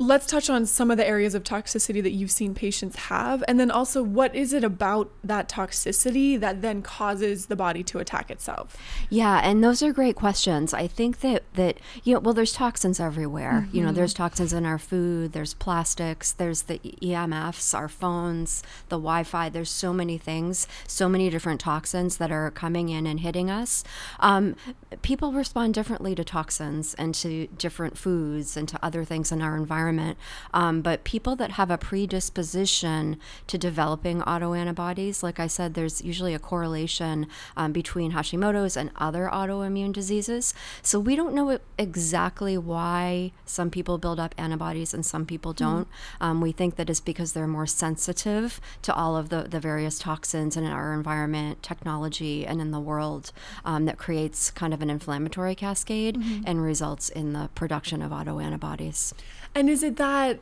let's 0.00 0.24
touch 0.24 0.48
on 0.48 0.64
some 0.64 0.90
of 0.90 0.96
the 0.96 1.06
areas 1.06 1.34
of 1.34 1.44
toxicity 1.44 2.02
that 2.02 2.12
you've 2.12 2.30
seen 2.30 2.54
patients 2.54 2.96
have 2.96 3.44
and 3.46 3.60
then 3.60 3.70
also 3.70 4.02
what 4.02 4.34
is 4.34 4.54
it 4.54 4.64
about 4.64 5.10
that 5.22 5.46
toxicity 5.46 6.40
that 6.40 6.62
then 6.62 6.80
causes 6.80 7.46
the 7.46 7.54
body 7.54 7.82
to 7.82 7.98
attack 7.98 8.30
itself 8.30 8.78
yeah 9.10 9.42
and 9.44 9.62
those 9.62 9.82
are 9.82 9.92
great 9.92 10.16
questions 10.16 10.72
i 10.72 10.86
think 10.86 11.20
that 11.20 11.42
that 11.52 11.78
you 12.02 12.14
know 12.14 12.20
well 12.20 12.32
there's 12.32 12.54
toxins 12.54 12.98
everywhere 12.98 13.64
mm-hmm. 13.66 13.76
you 13.76 13.82
know 13.82 13.88
mm-hmm. 13.88 13.96
there's 13.96 14.14
toxins 14.14 14.54
in 14.54 14.64
our 14.64 14.78
food 14.78 15.32
there's 15.32 15.52
plastics 15.52 16.32
there's 16.32 16.62
the 16.62 16.78
emfs 17.02 17.74
our 17.74 17.88
phones 17.88 18.62
the 18.88 18.96
wi-fi 18.96 19.50
there's 19.50 19.70
so 19.70 19.92
many 19.92 20.16
things 20.16 20.66
so 20.86 21.10
many 21.10 21.28
different 21.28 21.60
toxins 21.60 22.16
that 22.16 22.32
are 22.32 22.50
coming 22.50 22.88
in 22.88 23.06
and 23.06 23.20
hitting 23.20 23.50
us 23.50 23.84
um, 24.20 24.56
people 25.02 25.32
respond 25.32 25.74
differently 25.74 26.14
to 26.14 26.24
toxins 26.24 26.94
and 26.94 27.14
to 27.14 27.48
different 27.48 27.98
foods 27.98 28.56
and 28.56 28.66
to 28.66 28.82
other 28.82 29.04
things 29.04 29.30
in 29.30 29.42
our 29.42 29.58
environment 29.58 29.89
environment. 29.90 30.18
Um, 30.52 30.82
but 30.82 31.04
people 31.04 31.36
that 31.36 31.52
have 31.52 31.70
a 31.70 31.78
predisposition 31.78 33.18
to 33.46 33.58
developing 33.58 34.20
autoantibodies, 34.22 35.22
like 35.22 35.40
I 35.40 35.46
said, 35.46 35.74
there's 35.74 36.02
usually 36.02 36.34
a 36.34 36.38
correlation 36.38 37.26
um, 37.56 37.72
between 37.72 38.12
Hashimoto's 38.12 38.76
and 38.76 38.90
other 38.96 39.28
autoimmune 39.32 39.92
diseases. 39.92 40.54
So 40.82 40.98
we 40.98 41.16
don't 41.16 41.34
know 41.34 41.58
exactly 41.78 42.56
why 42.58 43.32
some 43.44 43.70
people 43.70 43.98
build 43.98 44.20
up 44.20 44.34
antibodies 44.38 44.94
and 44.94 45.04
some 45.04 45.26
people 45.26 45.52
hmm. 45.52 45.64
don't. 45.64 45.88
Mm-hmm. 45.88 46.24
Um, 46.24 46.40
we 46.40 46.52
think 46.52 46.76
that 46.76 46.90
it's 46.90 47.00
because 47.00 47.32
they're 47.32 47.46
more 47.46 47.66
sensitive 47.66 48.60
to 48.82 48.94
all 48.94 49.16
of 49.16 49.28
the, 49.28 49.42
the 49.42 49.60
various 49.60 49.98
toxins 49.98 50.56
in 50.56 50.64
our 50.66 50.94
environment, 50.94 51.62
technology, 51.62 52.46
and 52.46 52.60
in 52.60 52.70
the 52.70 52.80
world 52.80 53.32
um, 53.64 53.84
that 53.86 53.98
creates 53.98 54.50
kind 54.50 54.74
of 54.74 54.82
an 54.82 54.90
inflammatory 54.90 55.54
cascade 55.54 56.16
mm-hmm. 56.16 56.42
and 56.46 56.62
results 56.62 57.08
in 57.08 57.32
the 57.32 57.48
production 57.54 58.02
of 58.02 58.12
autoantibodies. 58.12 59.12
And 59.54 59.68
is 59.70 59.82
it 59.82 59.96
that 59.96 60.40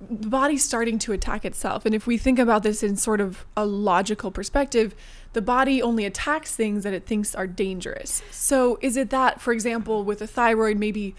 the 0.00 0.28
body's 0.28 0.64
starting 0.64 0.98
to 1.00 1.12
attack 1.12 1.44
itself? 1.44 1.86
And 1.86 1.94
if 1.94 2.06
we 2.06 2.18
think 2.18 2.38
about 2.38 2.62
this 2.62 2.82
in 2.82 2.96
sort 2.96 3.20
of 3.20 3.46
a 3.56 3.64
logical 3.64 4.30
perspective, 4.30 4.94
the 5.32 5.42
body 5.42 5.80
only 5.80 6.04
attacks 6.04 6.54
things 6.54 6.84
that 6.84 6.92
it 6.92 7.06
thinks 7.06 7.34
are 7.34 7.46
dangerous. 7.46 8.22
So 8.30 8.78
is 8.82 8.96
it 8.96 9.10
that, 9.10 9.40
for 9.40 9.52
example, 9.52 10.04
with 10.04 10.20
a 10.20 10.26
thyroid, 10.26 10.78
maybe 10.78 11.14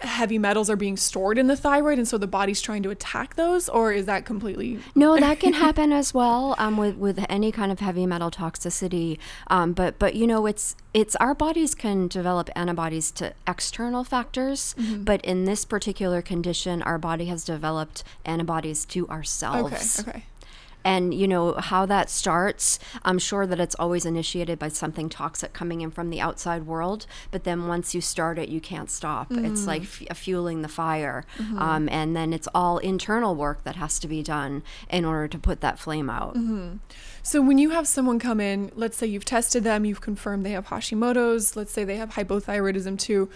heavy 0.00 0.38
metals 0.38 0.70
are 0.70 0.76
being 0.76 0.96
stored 0.96 1.38
in 1.38 1.48
the 1.48 1.56
thyroid 1.56 1.98
and 1.98 2.06
so 2.06 2.16
the 2.16 2.26
body's 2.26 2.60
trying 2.60 2.82
to 2.82 2.90
attack 2.90 3.34
those 3.34 3.68
or 3.68 3.92
is 3.92 4.06
that 4.06 4.24
completely 4.24 4.78
no 4.94 5.16
that 5.18 5.40
can 5.44 5.54
happen 5.54 5.92
as 5.92 6.14
well 6.14 6.54
um, 6.58 6.76
with, 6.76 6.96
with 6.96 7.24
any 7.28 7.50
kind 7.50 7.72
of 7.72 7.80
heavy 7.80 8.06
metal 8.06 8.30
toxicity. 8.30 9.18
Um, 9.48 9.72
but 9.72 9.98
but 9.98 10.14
you 10.14 10.26
know 10.26 10.46
it's 10.46 10.76
it's 10.94 11.16
our 11.16 11.34
bodies 11.34 11.74
can 11.74 12.08
develop 12.08 12.48
antibodies 12.54 13.10
to 13.12 13.32
external 13.46 14.04
factors 14.04 14.74
mm-hmm. 14.78 15.02
but 15.02 15.24
in 15.24 15.44
this 15.44 15.64
particular 15.64 16.22
condition 16.22 16.82
our 16.82 16.98
body 16.98 17.26
has 17.26 17.44
developed 17.44 18.04
antibodies 18.24 18.84
to 18.86 19.08
ourselves. 19.08 20.00
Okay 20.00 20.10
okay 20.10 20.24
and 20.88 21.12
you 21.12 21.28
know 21.28 21.52
how 21.54 21.84
that 21.84 22.08
starts 22.08 22.78
i'm 23.04 23.18
sure 23.18 23.46
that 23.46 23.60
it's 23.60 23.74
always 23.74 24.06
initiated 24.06 24.58
by 24.58 24.68
something 24.68 25.08
toxic 25.08 25.52
coming 25.52 25.82
in 25.82 25.90
from 25.90 26.08
the 26.08 26.20
outside 26.20 26.66
world 26.66 27.06
but 27.30 27.44
then 27.44 27.68
once 27.68 27.94
you 27.94 28.00
start 28.00 28.38
it 28.38 28.48
you 28.48 28.60
can't 28.60 28.90
stop 28.90 29.28
mm-hmm. 29.28 29.44
it's 29.44 29.66
like 29.66 29.82
f- 29.82 30.16
fueling 30.16 30.62
the 30.62 30.68
fire 30.68 31.24
mm-hmm. 31.36 31.58
um, 31.58 31.88
and 31.90 32.16
then 32.16 32.32
it's 32.32 32.48
all 32.54 32.78
internal 32.78 33.34
work 33.34 33.64
that 33.64 33.76
has 33.76 33.98
to 33.98 34.08
be 34.08 34.22
done 34.22 34.62
in 34.88 35.04
order 35.04 35.28
to 35.28 35.38
put 35.38 35.60
that 35.60 35.78
flame 35.78 36.08
out 36.08 36.34
mm-hmm. 36.34 36.76
so 37.22 37.42
when 37.42 37.58
you 37.58 37.70
have 37.70 37.86
someone 37.86 38.18
come 38.18 38.40
in 38.40 38.72
let's 38.74 38.96
say 38.96 39.06
you've 39.06 39.26
tested 39.26 39.62
them 39.62 39.84
you've 39.84 40.00
confirmed 40.00 40.44
they 40.44 40.52
have 40.52 40.68
hashimoto's 40.68 41.54
let's 41.54 41.72
say 41.72 41.84
they 41.84 41.96
have 41.96 42.10
hypothyroidism 42.10 42.98
too 42.98 43.28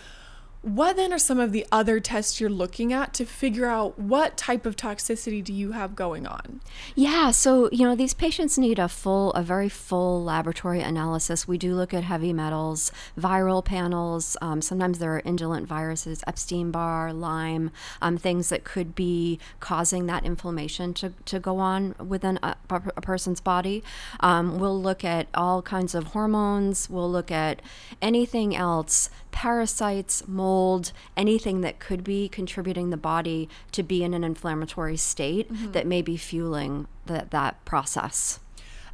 what 0.63 0.95
then 0.97 1.13
are 1.13 1.19
some 1.19 1.41
of 1.41 1.51
the 1.51 1.67
other 1.73 1.99
tests 1.99 2.41
you're 2.41 2.49
looking 2.49 2.93
at 2.93 3.13
to 3.15 3.25
figure 3.25 3.67
out 3.67 3.99
what 3.99 4.37
type 4.37 4.65
of 4.65 4.77
toxicity 4.77 5.43
do 5.43 5.53
you 5.53 5.73
have 5.73 5.97
going 5.97 6.25
on? 6.27 6.61
Yeah, 6.95 7.33
so 7.33 7.69
you 7.73 7.85
know 7.85 7.97
these 7.97 8.15
patients 8.15 8.57
need 8.57 8.79
a 8.79 8.89
full, 8.89 9.33
a 9.33 9.43
very 9.43 9.69
full 9.69 10.23
laboratory 10.23 10.81
analysis. 10.81 11.49
We 11.49 11.59
do 11.59 11.75
look 11.75 11.93
at 11.93 12.05
heavy 12.05 12.33
metals, 12.33 12.93
viral 13.19 13.65
panels. 13.65 14.37
Um, 14.41 14.63
sometimes 14.63 15.01
there 15.01 15.15
are 15.17 15.23
indolent 15.25 15.67
viruses, 15.67 16.23
Epstein 16.29 16.71
Barr, 16.71 17.13
Lyme, 17.13 17.73
um, 18.01 18.17
things 18.17 18.49
that 18.51 18.63
could 18.63 18.95
be 18.95 19.41
causing 19.59 20.07
that 20.07 20.25
inflammation 20.25 20.95
to, 20.95 21.13
to 21.25 21.41
go 21.41 21.59
on 21.59 21.97
within 21.99 22.39
a, 22.43 22.55
a 22.71 23.01
person's 23.01 23.41
body. 23.41 23.83
Um, 24.21 24.61
we'll 24.61 24.81
look 24.81 25.05
at 25.05 25.27
all 25.35 25.61
kinds 25.61 25.95
of 25.95 26.09
hormones. 26.09 26.89
We'll 26.89 27.11
look 27.11 27.33
at 27.33 27.61
anything 28.01 28.55
else, 28.55 29.11
parasites, 29.33 30.29
mold 30.29 30.93
anything 31.17 31.63
that 31.63 31.81
could 31.81 32.05
be 32.05 32.29
contributing 32.29 32.91
the 32.91 32.97
body 32.97 33.49
to 33.73 33.83
be 33.83 34.05
in 34.05 34.15
an 34.15 34.23
inflammatory 34.23 34.97
state 34.97 35.53
mm-hmm. 35.53 35.73
that 35.73 35.87
may 35.87 36.03
be 36.03 36.17
fueling 36.17 36.87
the, 37.07 37.27
that 37.31 37.65
process. 37.65 38.39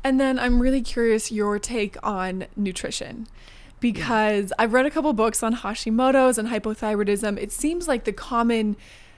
And 0.03 0.19
then 0.19 0.39
I'm 0.39 0.63
really 0.63 0.81
curious 0.81 1.31
your 1.31 1.59
take 1.59 1.97
on 2.03 2.47
nutrition 2.57 3.27
because 3.81 4.51
yeah. 4.51 4.65
I've 4.65 4.73
read 4.73 4.87
a 4.87 4.91
couple 4.91 5.13
books 5.13 5.43
on 5.43 5.57
Hashimoto's 5.57 6.39
and 6.39 6.49
hypothyroidism. 6.49 7.37
It 7.37 7.53
seems 7.53 7.87
like 7.87 8.05
the 8.05 8.13
common 8.13 8.77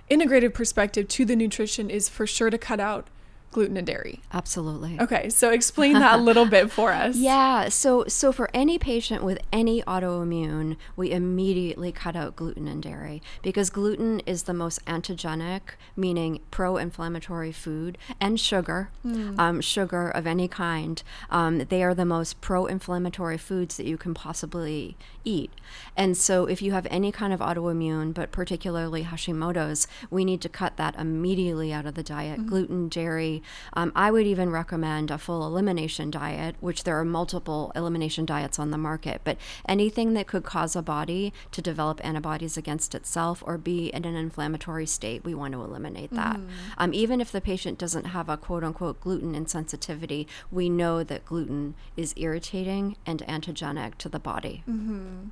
integrated 0.09 0.55
perspective 0.55 1.07
to 1.09 1.25
the 1.25 1.37
nutrition 1.37 1.89
is 1.89 2.09
for 2.09 2.27
sure 2.27 2.51
to 2.51 2.59
cut 2.59 2.81
out 2.81 3.07
gluten 3.51 3.77
and 3.77 3.87
dairy. 3.87 4.21
Absolutely. 4.33 4.99
Okay, 5.01 5.29
so 5.29 5.51
explain 5.51 5.95
that 5.95 6.19
a 6.19 6.23
little 6.23 6.47
bit 6.47 6.71
for 6.71 6.93
us. 6.93 7.17
Yeah, 7.17 7.69
so 7.69 8.05
so 8.07 8.33
for 8.33 8.49
any 8.55 8.79
patient 8.79 9.25
with 9.25 9.39
any 9.53 9.83
autoimmune, 9.83 10.77
we 10.97 11.11
immediately 11.11 11.93
cut 11.93 12.15
out 12.17 12.37
gluten 12.37 12.69
and 12.69 12.83
dairy 12.83 13.23
because 13.43 13.71
gluten 13.71 14.21
is 14.21 14.45
the 14.45 14.55
most 14.55 14.85
antigenic, 14.87 15.61
meaning 15.97 16.41
pro-inflammatory 16.51 17.53
food, 17.53 17.99
and 18.21 18.39
sugar, 18.39 18.91
mm. 19.05 19.39
um, 19.39 19.61
sugar 19.61 20.09
of 20.09 20.27
any 20.27 20.49
kind. 20.49 21.03
Um, 21.31 21.59
they 21.59 21.83
are 21.83 21.95
the 21.95 22.05
most 22.05 22.41
pro-inflammatory 22.41 23.39
foods 23.39 23.77
that 23.77 23.87
you 23.87 23.97
can 23.97 24.15
possibly 24.15 24.97
eat. 25.25 25.51
And 25.97 26.17
so 26.17 26.47
if 26.47 26.63
you 26.63 26.73
have 26.73 26.87
any 26.91 27.13
kind 27.13 27.33
of 27.33 27.41
autoimmune, 27.41 28.15
but 28.15 28.33
particularly 28.33 29.05
Hashimoto's, 29.05 29.87
we 30.11 30.25
need 30.25 30.41
to 30.43 30.49
cut 30.49 30.77
that 30.77 30.97
immediately 30.97 31.73
out 31.73 31.87
of 31.87 31.95
the 31.95 32.03
diet. 32.03 32.41
Mm-hmm. 32.41 32.49
Gluten, 32.49 32.89
dairy, 32.89 33.40
um, 33.75 33.93
I 33.95 34.11
would 34.11 34.27
even 34.27 34.51
recommend 34.51 35.11
a 35.11 35.19
full 35.19 35.47
elimination 35.47 36.11
diet, 36.11 36.57
which 36.61 36.85
there 36.85 36.99
are 36.99 37.05
multiple 37.05 37.73
elimination 37.75 38.25
diets 38.27 38.59
on 38.59 38.71
the 38.71 38.79
market. 38.79 39.21
But 39.25 39.39
anything 39.69 40.15
that 40.15 40.27
could 40.27 40.45
cause 40.45 40.77
a 40.77 40.83
body 40.83 41.33
to 41.53 41.63
develop 41.63 42.05
antibodies 42.05 42.57
against 42.57 42.95
itself 42.95 43.43
or 43.47 43.59
be 43.59 43.89
in 43.89 44.05
an 44.05 44.17
inflammatory 44.17 44.87
state, 44.87 45.25
we 45.25 45.35
want 45.35 45.53
to 45.53 45.63
eliminate 45.63 46.13
that. 46.13 46.37
Mm. 46.37 46.49
Um, 46.79 46.95
even 46.95 47.21
if 47.21 47.33
the 47.33 47.41
patient 47.41 47.79
doesn't 47.79 48.07
have 48.07 48.29
a 48.29 48.37
quote 48.37 48.65
unquote 48.65 49.01
gluten 49.01 49.35
insensitivity, 49.35 50.27
we 50.51 50.69
know 50.69 51.03
that 51.05 51.25
gluten 51.25 51.75
is 51.97 52.15
irritating 52.17 52.97
and 53.07 53.21
antigenic 53.27 53.97
to 53.97 54.09
the 54.09 54.19
body. 54.19 54.63
Mm-hmm. 54.69 55.29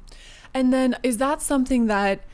And 0.54 0.72
then 0.72 0.96
is 1.02 1.18
that 1.18 1.42
something 1.42 1.86
that 1.86 2.24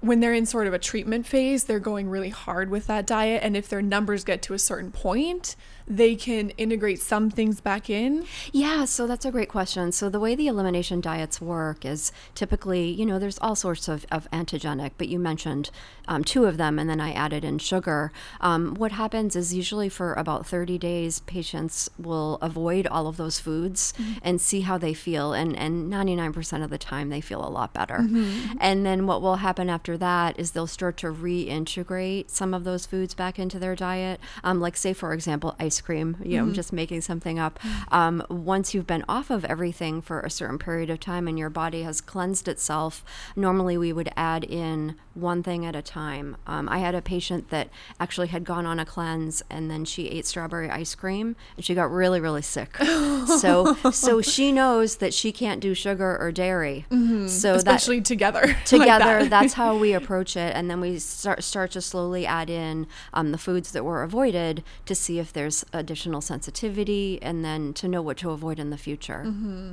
when 0.00 0.20
they're 0.20 0.32
in 0.32 0.46
sort 0.46 0.66
of 0.66 0.74
a 0.74 0.78
treatment 0.78 1.26
phase, 1.26 1.64
they're 1.64 1.78
going 1.78 2.08
really 2.08 2.30
hard 2.30 2.70
with 2.70 2.86
that 2.86 3.06
diet. 3.06 3.42
And 3.42 3.56
if 3.56 3.68
their 3.68 3.82
numbers 3.82 4.24
get 4.24 4.42
to 4.42 4.54
a 4.54 4.58
certain 4.58 4.90
point, 4.90 5.56
they 5.90 6.14
can 6.14 6.50
integrate 6.50 7.00
some 7.00 7.30
things 7.30 7.60
back 7.60 7.90
in? 7.90 8.24
Yeah, 8.52 8.84
so 8.84 9.08
that's 9.08 9.24
a 9.24 9.32
great 9.32 9.48
question. 9.48 9.90
So 9.90 10.08
the 10.08 10.20
way 10.20 10.36
the 10.36 10.46
elimination 10.46 11.00
diets 11.00 11.40
work 11.40 11.84
is 11.84 12.12
typically, 12.36 12.88
you 12.88 13.04
know, 13.04 13.18
there's 13.18 13.38
all 13.40 13.56
sorts 13.56 13.88
of, 13.88 14.06
of 14.12 14.30
antigenic, 14.30 14.92
but 14.96 15.08
you 15.08 15.18
mentioned 15.18 15.70
um, 16.06 16.22
two 16.22 16.44
of 16.44 16.58
them, 16.58 16.78
and 16.78 16.88
then 16.88 17.00
I 17.00 17.12
added 17.12 17.44
in 17.44 17.58
sugar. 17.58 18.12
Um, 18.40 18.74
what 18.74 18.92
happens 18.92 19.34
is 19.34 19.52
usually 19.52 19.88
for 19.88 20.14
about 20.14 20.46
30 20.46 20.78
days, 20.78 21.20
patients 21.20 21.90
will 21.98 22.38
avoid 22.40 22.86
all 22.86 23.08
of 23.08 23.16
those 23.16 23.40
foods 23.40 23.92
mm-hmm. 23.98 24.18
and 24.22 24.40
see 24.40 24.60
how 24.60 24.78
they 24.78 24.94
feel. 24.94 25.32
And, 25.32 25.58
and 25.58 25.92
99% 25.92 26.62
of 26.62 26.70
the 26.70 26.78
time, 26.78 27.08
they 27.08 27.20
feel 27.20 27.44
a 27.44 27.50
lot 27.50 27.74
better. 27.74 27.98
Mm-hmm. 27.98 28.58
And 28.60 28.86
then 28.86 29.08
what 29.08 29.22
will 29.22 29.36
happen 29.36 29.68
after 29.68 29.89
that 29.98 30.38
is 30.38 30.52
they'll 30.52 30.66
start 30.66 30.96
to 30.98 31.06
reintegrate 31.08 32.30
some 32.30 32.54
of 32.54 32.64
those 32.64 32.86
foods 32.86 33.14
back 33.14 33.38
into 33.38 33.58
their 33.58 33.74
diet. 33.74 34.20
Um, 34.44 34.60
like, 34.60 34.76
say, 34.76 34.92
for 34.92 35.12
example, 35.12 35.56
ice 35.58 35.80
cream, 35.80 36.16
you 36.22 36.38
know, 36.38 36.44
mm-hmm. 36.44 36.54
just 36.54 36.72
making 36.72 37.02
something 37.02 37.38
up. 37.38 37.58
Um, 37.92 38.24
once 38.28 38.74
you've 38.74 38.86
been 38.86 39.04
off 39.08 39.30
of 39.30 39.44
everything 39.44 40.00
for 40.00 40.20
a 40.20 40.30
certain 40.30 40.58
period 40.58 40.90
of 40.90 41.00
time 41.00 41.28
and 41.28 41.38
your 41.38 41.50
body 41.50 41.82
has 41.82 42.00
cleansed 42.00 42.48
itself, 42.48 43.04
normally 43.36 43.76
we 43.76 43.92
would 43.92 44.10
add 44.16 44.44
in 44.44 44.96
one 45.14 45.42
thing 45.42 45.66
at 45.66 45.74
a 45.74 45.82
time. 45.82 46.36
Um, 46.46 46.68
I 46.68 46.78
had 46.78 46.94
a 46.94 47.02
patient 47.02 47.50
that 47.50 47.68
actually 47.98 48.28
had 48.28 48.44
gone 48.44 48.66
on 48.66 48.78
a 48.78 48.84
cleanse 48.84 49.42
and 49.50 49.70
then 49.70 49.84
she 49.84 50.08
ate 50.08 50.26
strawberry 50.26 50.70
ice 50.70 50.94
cream 50.94 51.36
and 51.56 51.64
she 51.64 51.74
got 51.74 51.90
really, 51.90 52.20
really 52.20 52.42
sick. 52.42 52.76
so, 53.40 53.74
so 53.90 54.20
she 54.20 54.52
knows 54.52 54.96
that 54.96 55.12
she 55.12 55.32
can't 55.32 55.60
do 55.60 55.74
sugar 55.74 56.16
or 56.18 56.32
dairy. 56.32 56.86
Mm-hmm. 56.90 57.28
So 57.28 57.54
especially 57.54 57.98
that, 57.98 58.06
together. 58.06 58.56
Together, 58.64 59.20
like 59.20 59.30
that. 59.30 59.30
that's 59.30 59.54
how 59.54 59.76
we 59.80 59.92
approach 59.92 60.36
it, 60.36 60.54
and 60.54 60.70
then 60.70 60.80
we 60.80 60.98
start 60.98 61.42
start 61.42 61.70
to 61.72 61.80
slowly 61.80 62.26
add 62.26 62.50
in 62.50 62.86
um, 63.12 63.32
the 63.32 63.38
foods 63.38 63.72
that 63.72 63.84
were 63.84 64.02
avoided 64.02 64.62
to 64.86 64.94
see 64.94 65.18
if 65.18 65.32
there's 65.32 65.64
additional 65.72 66.20
sensitivity, 66.20 67.18
and 67.22 67.44
then 67.44 67.72
to 67.74 67.88
know 67.88 68.02
what 68.02 68.18
to 68.18 68.30
avoid 68.30 68.58
in 68.58 68.70
the 68.70 68.78
future. 68.78 69.24
Mm-hmm. 69.26 69.72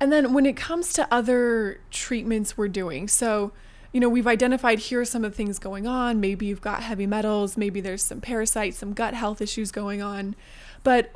And 0.00 0.12
then 0.12 0.34
when 0.34 0.44
it 0.44 0.56
comes 0.56 0.92
to 0.94 1.12
other 1.12 1.80
treatments 1.90 2.56
we're 2.56 2.68
doing, 2.68 3.08
so 3.08 3.52
you 3.94 4.00
know, 4.00 4.08
we've 4.08 4.26
identified 4.26 4.80
here 4.80 5.00
are 5.00 5.04
some 5.04 5.24
of 5.24 5.30
the 5.30 5.36
things 5.36 5.60
going 5.60 5.86
on. 5.86 6.18
Maybe 6.18 6.46
you've 6.46 6.60
got 6.60 6.82
heavy 6.82 7.06
metals, 7.06 7.56
maybe 7.56 7.80
there's 7.80 8.02
some 8.02 8.20
parasites, 8.20 8.76
some 8.76 8.92
gut 8.92 9.14
health 9.14 9.40
issues 9.40 9.70
going 9.70 10.02
on. 10.02 10.34
But 10.82 11.12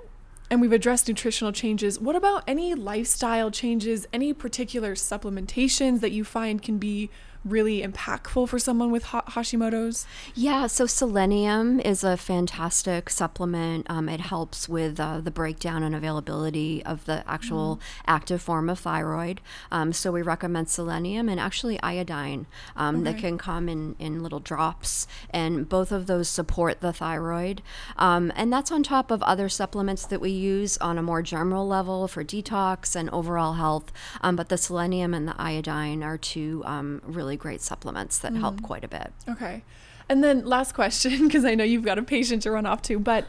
and 0.49 0.61
we've 0.61 0.73
addressed 0.73 1.09
nutritional 1.09 1.53
changes. 1.53 1.99
What 1.99 2.17
about 2.17 2.45
any 2.47 2.75
lifestyle 2.75 3.51
changes, 3.51 4.07
any 4.13 4.33
particular 4.33 4.95
supplementations 4.95 6.01
that 6.01 6.13
you 6.13 6.25
find 6.25 6.63
can 6.63 6.79
be 6.79 7.11
really 7.45 7.83
impactful 7.83 8.49
for 8.49 8.59
someone 8.59 8.91
with 8.91 9.05
Hashimoto's? 9.05 10.07
Yeah, 10.35 10.67
so 10.67 10.87
selenium 10.87 11.81
is 11.81 12.05
a 12.05 12.17
fantastic 12.17 13.11
supplement. 13.11 13.87
Um, 13.89 14.09
it 14.09 14.21
helps 14.21 14.69
with 14.69 14.99
uh, 15.01 15.21
the 15.21 15.31
breakdown 15.31 15.83
and 15.83 15.95
availability 15.95 16.85
of 16.85 17.05
the 17.05 17.25
actual 17.27 17.77
mm. 17.77 17.81
active 18.07 18.43
form 18.43 18.69
of 18.69 18.79
thyroid. 18.79 19.41
Um, 19.71 19.93
so 19.93 20.13
we 20.13 20.23
recommend 20.23 20.69
selenium 20.69 21.29
and 21.29 21.41
actually 21.41 21.81
iodine 21.83 22.47
um, 22.77 22.97
okay. 22.97 23.05
that 23.05 23.21
can 23.21 23.39
come 23.39 23.69
in, 23.69 23.97
in 23.99 24.23
little 24.23 24.41
drops, 24.41 25.07
and 25.31 25.69
both 25.69 25.93
of 25.93 26.07
those 26.07 26.29
support 26.29 26.81
the 26.81 26.93
thyroid. 26.93 27.63
Um, 27.97 28.33
and 28.37 28.53
that's 28.53 28.71
on 28.71 28.83
top 28.83 29.11
of 29.11 29.23
other 29.23 29.49
supplements 29.49 30.07
that 30.07 30.21
we 30.21 30.31
use 30.31 30.77
on 30.79 30.99
a 30.99 31.03
more 31.03 31.23
general 31.23 31.67
level 31.67 32.09
for 32.09 32.25
detox 32.25 32.95
and 32.95 33.09
overall 33.11 33.55
health. 33.55 33.93
Um, 34.21 34.37
but 34.37 34.49
the 34.49 34.59
selenium 34.59 35.15
and 35.15 35.29
the 35.29 35.35
iodine 35.39 36.03
are 36.03 36.19
two 36.19 36.63
um, 36.65 37.03
really 37.29 37.37
great 37.37 37.61
supplements 37.61 38.19
that 38.19 38.33
mm. 38.33 38.41
help 38.41 38.63
quite 38.63 38.85
a 38.85 38.89
bit. 38.89 39.13
Okay. 39.29 39.63
And 40.09 40.25
then 40.25 40.47
last 40.47 40.73
question, 40.73 41.27
because 41.27 41.45
I 41.45 41.55
know 41.55 41.65
you've 41.65 41.85
got 41.85 41.99
a 41.99 42.03
patient 42.03 42.43
to 42.43 42.51
run 42.51 42.65
off 42.65 42.81
to, 42.83 42.99
but 42.99 43.27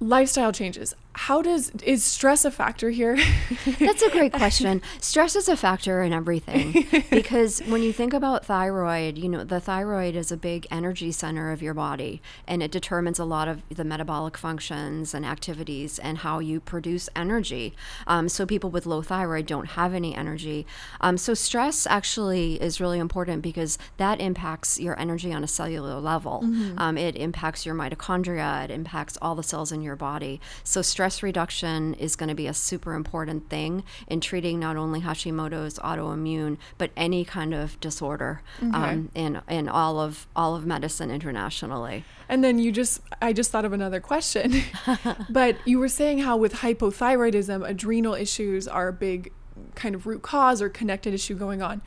lifestyle 0.00 0.52
changes 0.52 0.94
how 1.14 1.42
does 1.42 1.70
is 1.82 2.04
stress 2.04 2.44
a 2.44 2.50
factor 2.50 2.90
here? 2.90 3.18
That's 3.78 4.02
a 4.02 4.10
great 4.10 4.32
question. 4.32 4.80
Stress 5.00 5.34
is 5.34 5.48
a 5.48 5.56
factor 5.56 6.02
in 6.02 6.12
everything 6.12 6.86
because 7.10 7.60
when 7.60 7.82
you 7.82 7.92
think 7.92 8.14
about 8.14 8.44
thyroid, 8.44 9.18
you 9.18 9.28
know, 9.28 9.42
the 9.42 9.60
thyroid 9.60 10.14
is 10.14 10.30
a 10.30 10.36
big 10.36 10.68
energy 10.70 11.10
center 11.10 11.50
of 11.50 11.62
your 11.62 11.74
body 11.74 12.22
and 12.46 12.62
it 12.62 12.70
determines 12.70 13.18
a 13.18 13.24
lot 13.24 13.48
of 13.48 13.60
the 13.68 13.82
metabolic 13.82 14.36
functions 14.36 15.12
and 15.12 15.26
activities 15.26 15.98
and 15.98 16.18
how 16.18 16.38
you 16.38 16.60
produce 16.60 17.08
energy. 17.16 17.74
Um, 18.06 18.28
so 18.28 18.46
people 18.46 18.70
with 18.70 18.86
low 18.86 19.02
thyroid 19.02 19.46
don't 19.46 19.70
have 19.70 19.92
any 19.92 20.14
energy. 20.14 20.64
Um, 21.00 21.18
so 21.18 21.34
stress 21.34 21.88
actually 21.88 22.60
is 22.62 22.80
really 22.80 23.00
important 23.00 23.42
because 23.42 23.78
that 23.96 24.20
impacts 24.20 24.78
your 24.78 24.98
energy 24.98 25.32
on 25.32 25.42
a 25.42 25.48
cellular 25.48 25.98
level. 25.98 26.42
Mm-hmm. 26.44 26.78
Um, 26.78 26.96
it 26.96 27.16
impacts 27.16 27.66
your 27.66 27.74
mitochondria. 27.74 28.64
It 28.64 28.70
impacts 28.70 29.18
all 29.20 29.34
the 29.34 29.42
cells 29.42 29.72
in 29.72 29.82
your 29.82 29.96
body. 29.96 30.40
So 30.62 30.82
stress 30.82 30.99
stress 31.00 31.22
reduction 31.22 31.94
is 31.94 32.14
going 32.14 32.28
to 32.28 32.34
be 32.34 32.46
a 32.46 32.52
super 32.52 32.92
important 32.92 33.48
thing 33.48 33.82
in 34.06 34.20
treating 34.20 34.60
not 34.60 34.76
only 34.76 35.00
Hashimoto's 35.00 35.78
autoimmune, 35.78 36.58
but 36.76 36.90
any 36.94 37.24
kind 37.24 37.54
of 37.54 37.80
disorder 37.80 38.42
okay. 38.62 38.76
um, 38.76 39.10
in 39.14 39.40
in 39.48 39.66
all 39.66 39.98
of 39.98 40.26
all 40.36 40.54
of 40.54 40.66
medicine 40.66 41.10
internationally. 41.10 42.04
And 42.28 42.44
then 42.44 42.58
you 42.58 42.70
just, 42.70 43.00
I 43.22 43.32
just 43.32 43.50
thought 43.50 43.64
of 43.64 43.72
another 43.72 43.98
question, 43.98 44.60
but 45.30 45.56
you 45.64 45.78
were 45.78 45.88
saying 45.88 46.18
how 46.18 46.36
with 46.36 46.56
hypothyroidism, 46.56 47.66
adrenal 47.66 48.12
issues 48.12 48.68
are 48.68 48.88
a 48.88 48.92
big 48.92 49.32
kind 49.74 49.94
of 49.94 50.06
root 50.06 50.20
cause 50.20 50.60
or 50.60 50.68
connected 50.68 51.14
issue 51.14 51.34
going 51.34 51.62
on. 51.62 51.80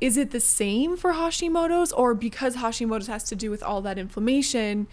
Is 0.00 0.16
it 0.16 0.30
the 0.30 0.38
same 0.38 0.96
for 0.96 1.14
Hashimoto's, 1.14 1.90
or 1.90 2.14
because 2.14 2.54
Hashimoto's 2.54 3.08
has 3.08 3.24
to 3.24 3.34
do 3.34 3.50
with 3.50 3.64
all 3.64 3.82
that 3.82 3.98
inflammation? 3.98 4.86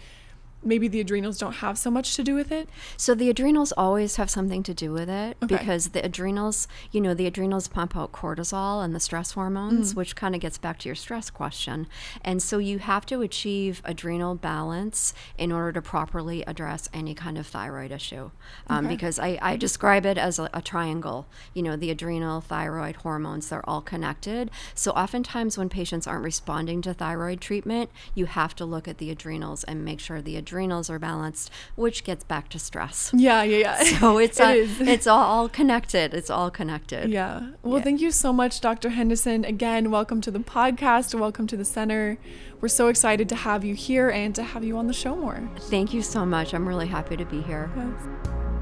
Maybe 0.62 0.88
the 0.88 1.00
adrenals 1.00 1.38
don't 1.38 1.56
have 1.56 1.78
so 1.78 1.90
much 1.90 2.16
to 2.16 2.22
do 2.22 2.34
with 2.34 2.50
it? 2.52 2.68
So 2.96 3.14
the 3.14 3.30
adrenals 3.30 3.72
always 3.72 4.16
have 4.16 4.30
something 4.30 4.62
to 4.64 4.74
do 4.74 4.92
with 4.92 5.08
it 5.08 5.36
okay. 5.42 5.56
because 5.56 5.88
the 5.88 6.04
adrenals, 6.04 6.68
you 6.90 7.00
know, 7.00 7.14
the 7.14 7.26
adrenals 7.26 7.68
pump 7.68 7.96
out 7.96 8.12
cortisol 8.12 8.84
and 8.84 8.94
the 8.94 9.00
stress 9.00 9.32
hormones, 9.32 9.92
mm. 9.92 9.96
which 9.96 10.16
kind 10.16 10.34
of 10.34 10.40
gets 10.40 10.58
back 10.58 10.78
to 10.80 10.88
your 10.88 10.96
stress 10.96 11.30
question. 11.30 11.86
And 12.22 12.42
so 12.42 12.58
you 12.58 12.78
have 12.78 13.06
to 13.06 13.22
achieve 13.22 13.82
adrenal 13.84 14.34
balance 14.34 15.14
in 15.36 15.52
order 15.52 15.72
to 15.72 15.82
properly 15.82 16.42
address 16.46 16.88
any 16.92 17.14
kind 17.14 17.38
of 17.38 17.46
thyroid 17.46 17.92
issue. 17.92 18.30
Um, 18.68 18.86
okay. 18.86 18.94
Because 18.94 19.18
I, 19.18 19.38
I, 19.40 19.56
describe 19.56 20.06
it 20.06 20.18
as 20.18 20.38
a, 20.38 20.48
a 20.54 20.62
triangle. 20.62 21.26
You 21.54 21.62
know, 21.62 21.76
the 21.76 21.90
adrenal, 21.90 22.40
thyroid, 22.40 22.96
hormones, 22.96 23.48
they're 23.48 23.68
all 23.68 23.80
connected. 23.80 24.50
So 24.74 24.92
oftentimes 24.92 25.58
when 25.58 25.68
patients 25.68 26.06
aren't 26.06 26.24
responding 26.24 26.82
to 26.82 26.94
thyroid 26.94 27.40
treatment, 27.40 27.90
you 28.14 28.26
have 28.26 28.54
to 28.56 28.64
look 28.64 28.88
at 28.88 28.98
the 28.98 29.10
adrenals 29.10 29.64
and 29.64 29.84
make 29.84 30.00
sure 30.00 30.20
the 30.20 30.36
adrenals 30.48 30.88
are 30.88 30.98
balanced, 30.98 31.50
which 31.76 32.04
gets 32.04 32.24
back 32.24 32.48
to 32.48 32.58
stress. 32.58 33.10
Yeah, 33.14 33.42
yeah, 33.42 33.58
yeah. 33.58 33.84
So 33.98 34.18
it's 34.18 34.40
it 34.40 34.80
a, 34.80 34.84
it's 34.84 35.06
all 35.06 35.48
connected. 35.48 36.14
It's 36.14 36.30
all 36.30 36.50
connected. 36.50 37.10
Yeah. 37.10 37.50
Well, 37.62 37.78
yeah. 37.78 37.84
thank 37.84 38.00
you 38.00 38.10
so 38.10 38.32
much, 38.32 38.60
Dr. 38.60 38.90
Henderson. 38.90 39.44
Again, 39.44 39.90
welcome 39.90 40.20
to 40.22 40.30
the 40.30 40.38
podcast. 40.38 41.18
Welcome 41.18 41.46
to 41.48 41.56
the 41.56 41.64
center. 41.64 42.18
We're 42.60 42.68
so 42.68 42.88
excited 42.88 43.28
to 43.28 43.36
have 43.36 43.64
you 43.64 43.74
here 43.74 44.10
and 44.10 44.34
to 44.34 44.42
have 44.42 44.64
you 44.64 44.76
on 44.78 44.86
the 44.86 44.92
show 44.92 45.14
more. 45.14 45.48
Thank 45.70 45.92
you 45.92 46.02
so 46.02 46.24
much. 46.24 46.54
I'm 46.54 46.66
really 46.66 46.88
happy 46.88 47.16
to 47.16 47.24
be 47.24 47.42
here. 47.42 47.70
Yes. 47.76 48.57